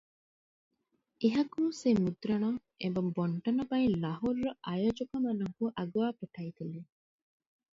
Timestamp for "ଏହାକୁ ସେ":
1.27-1.93